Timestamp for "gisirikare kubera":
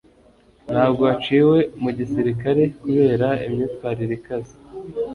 1.97-3.27